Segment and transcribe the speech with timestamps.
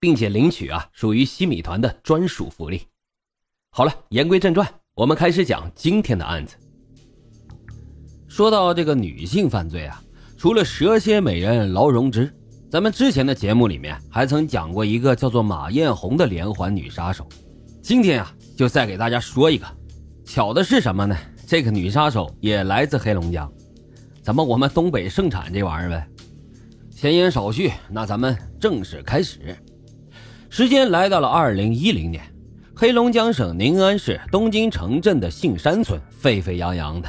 [0.00, 2.82] 并且领取啊，属于西米团的专属福利。
[3.70, 6.56] 好了，言归正传，我们开始讲今天的案子。
[8.28, 10.02] 说到这个女性犯罪啊，
[10.36, 12.32] 除了蛇蝎美人劳荣枝，
[12.70, 17.28] 咱们之前的节目里面还曾讲过一个叫做马艳红的连环女杀手。
[17.82, 19.66] 今天啊，就再给大家说一个。
[20.24, 21.16] 巧的是什么呢？
[21.46, 23.50] 这个女杀手也来自黑龙江，
[24.22, 26.06] 咱们我们东北盛产这玩意儿呗。
[26.90, 29.56] 闲言少叙，那咱们正式开始。
[30.50, 32.22] 时间来到了二零一零年，
[32.74, 37.08] 黑龙江省宁安市东京城镇的杏山村沸沸扬扬的，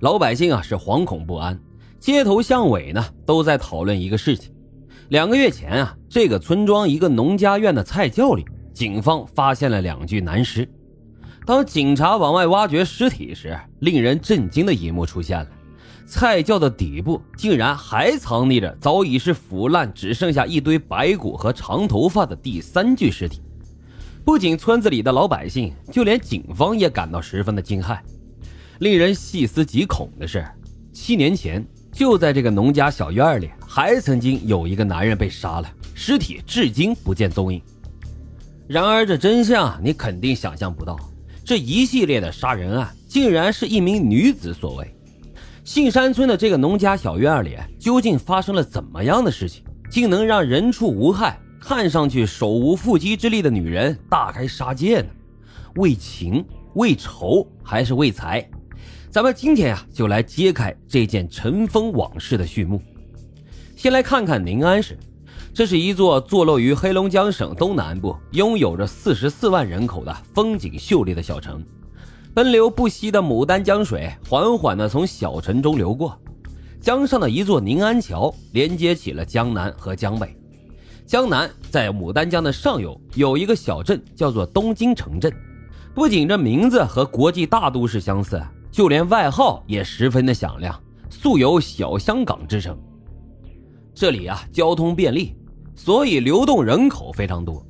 [0.00, 1.58] 老百姓啊是惶恐不安，
[1.98, 4.52] 街头巷尾呢都在讨论一个事情。
[5.08, 8.44] 两个月前啊，这个村庄一个农家院的菜窖里，
[8.74, 10.68] 警方发现了两具男尸。
[11.46, 15.46] 当警察往外挖掘尸体时，令人震惊的一幕出现了。
[16.06, 23.40] 菜窖的底部竟然还藏匿着早已是腐烂、只剩下一堆白骨和长头发的第三具尸体。
[24.24, 27.98] 不仅村子里的老百姓，就连警方也感到十分的惊骇。
[28.80, 30.44] 令人细思极恐的是，
[30.92, 37.60] 七年前就在这个农家小院里，还曾经有一个男人被杀了，尸体至今不见踪影。
[38.66, 40.98] 然而，这真相你肯定想象不到，
[41.44, 44.93] 这一系列的杀人案竟然是一名女子所为。
[45.64, 55.06] 杏山村的这个农家小院里，究竟发生了怎么样的事情，竟能让人畜无害、看上去手无缚鸡之力的女人大开杀戒呢？
[55.76, 58.46] 为情、为仇，还是为财？
[59.10, 62.78] 咱们今天呀，就来揭开这件尘封往事的序幕。
[63.74, 64.98] 先来看看宁安市，
[65.54, 71.64] 这是一座坐落于黑龙江省东南部、拥有着四十四万人口的风景秀丽的小城。
[72.34, 76.20] 奔流不息的牡丹江水缓缓地从小城中流过，
[76.80, 80.36] 江上的一座宁安桥连接起了江南和江北。
[81.06, 85.32] 江南在牡丹江的上游有一个小镇，叫做东京城镇。
[85.94, 90.76] 不仅这名字和国际大都市相似，就连外号也十分的响亮，
[91.08, 92.76] 素有“小香港”之称。
[93.94, 95.36] 这里啊，交通便利，
[95.76, 97.64] 所以流动人口非常多。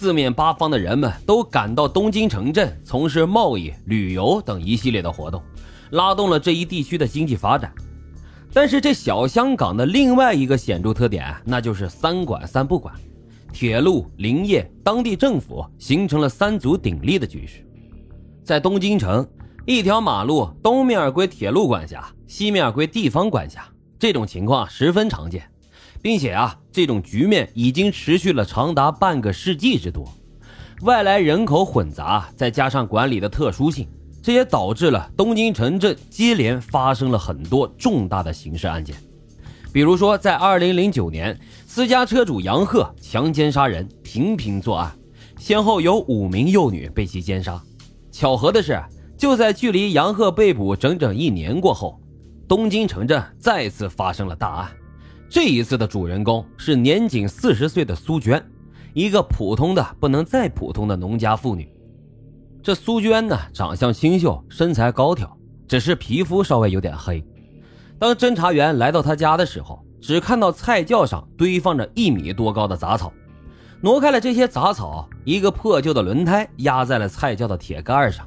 [0.00, 5.42] 四面八方的人们都赶到东京城镇从事贸易、旅游等一系列的活动，
[5.90, 7.70] 拉动了这一地区的经济发展。
[8.50, 12.94] 但是，这小香港的另外一个显著特点，那就是三管三不管，
[13.52, 17.62] 铁路、林业、当地政府形成了三足鼎立的局势。
[18.42, 19.28] 在东京城，
[19.66, 23.68] 一条马路东面归铁路管辖，西面归地方管辖，
[23.98, 25.42] 这种情况十分常见。
[26.02, 30.12] 并且啊，这种局面已经持续了长达半个世纪之多。
[30.82, 33.86] 外来人口混杂，再加上管理的特殊性，
[34.22, 38.96] 这也导致了东京城镇接连发生了很多重大的刑事案件。
[39.72, 44.90] 比如说，在2009年，私家车主杨鹤强奸杀人，频频作案，
[45.38, 47.62] 先后有五名幼女被其奸杀。
[48.10, 48.82] 巧合的是，
[49.16, 52.00] 就在距离杨鹤被捕整整一年过后，
[52.48, 54.70] 东京城镇再次发生了大案。
[55.30, 58.44] 这一次的主人公是年仅四十岁的苏娟，
[58.92, 61.72] 一个普通的不能再普通的农家妇女。
[62.60, 65.30] 这苏娟呢，长相清秀，身材高挑，
[65.68, 67.24] 只是皮肤稍微有点黑。
[67.96, 73.12] 当侦查员来到她家的时候，只看到菜窖上堆放着一米多高的杂草。
[73.80, 78.26] 挪开了这些杂草，一个破旧的轮胎压在了菜窖的铁盖上。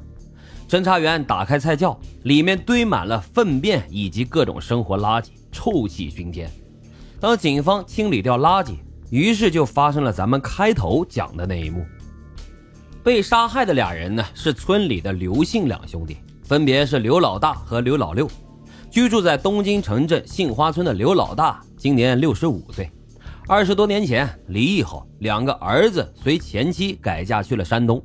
[0.70, 6.50] 侦查员打开菜窖，里面堆满了粪便以及各种生活垃圾，臭气熏天。
[7.24, 8.74] 当警方清理掉垃圾，
[9.10, 11.86] 于是就发生了咱们开头讲的那一幕。
[13.02, 18.30] 被杀害的俩人呢，是村里的刘姓两兄弟，分别是刘老大和刘老六。
[18.92, 22.92] 居住在东京城镇杏花村的刘老大今年六十五岁，
[23.48, 28.04] 二十多年前离异后，两个儿子随前妻改嫁去了山东。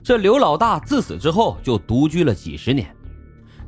[0.00, 2.88] 这刘老大自此之后就独居了几十年。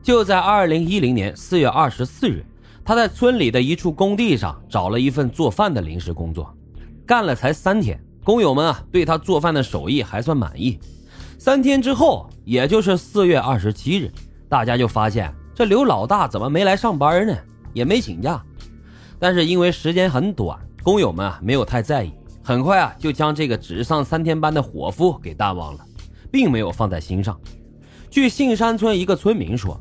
[0.00, 2.46] 就在二零一零年四月二十四日。
[2.84, 6.52] 他在村里的一处工地上找了一份做饭的临时工作，
[7.06, 10.78] 干了才三天，工友们啊对他做饭的手艺还算满意。
[11.38, 14.10] 三天之后，也就是四月二十七日，
[14.48, 17.36] 大家就发现这刘老大怎么没来上班呢？
[17.72, 18.42] 也没请假。
[19.18, 22.12] 但是因为时间很短，工友们啊没有太在意，
[22.42, 25.86] 很快啊就将这个只上三天班的伙夫给淡忘了。
[26.32, 27.38] 并没有放在心上。
[28.08, 29.78] 据杏山村一个村民说，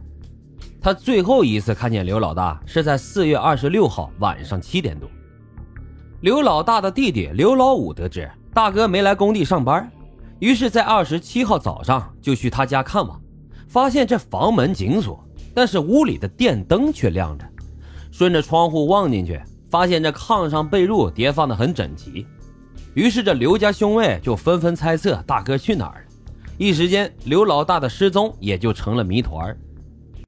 [0.83, 5.07] 他最后一次看见刘老大是在四月二十六号晚上七点多。
[6.21, 9.87] 刘老大的弟弟刘老五得知大哥没来工地上班，
[10.39, 13.21] 于是，在二十七号早上就去他家看望，
[13.67, 15.23] 发现这房门紧锁，
[15.53, 17.45] 但是屋里的电灯却亮着。
[18.11, 19.39] 顺着窗户望进去，
[19.69, 22.25] 发现这炕上被褥叠放的很整齐，
[22.95, 26.07] 于是这刘家兄妹就纷纷猜测大哥去哪儿了。
[26.57, 29.55] 一时间，刘老大的失踪也就成了谜团